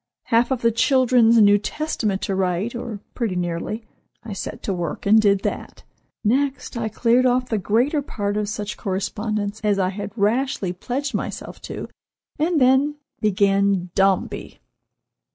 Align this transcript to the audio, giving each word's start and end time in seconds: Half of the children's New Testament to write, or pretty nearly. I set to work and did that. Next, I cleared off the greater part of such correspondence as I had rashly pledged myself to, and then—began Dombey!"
Half 0.29 0.49
of 0.49 0.63
the 0.63 0.71
children's 0.71 1.39
New 1.39 1.59
Testament 1.59 2.23
to 2.23 2.33
write, 2.33 2.73
or 2.73 3.01
pretty 3.13 3.35
nearly. 3.35 3.85
I 4.23 4.33
set 4.33 4.63
to 4.63 4.73
work 4.73 5.05
and 5.05 5.21
did 5.21 5.41
that. 5.43 5.83
Next, 6.23 6.75
I 6.75 6.89
cleared 6.89 7.27
off 7.27 7.49
the 7.49 7.59
greater 7.59 8.01
part 8.01 8.35
of 8.35 8.49
such 8.49 8.77
correspondence 8.77 9.61
as 9.63 9.77
I 9.77 9.89
had 9.89 10.11
rashly 10.17 10.73
pledged 10.73 11.13
myself 11.13 11.61
to, 11.69 11.87
and 12.39 12.59
then—began 12.59 13.91
Dombey!" 13.93 14.59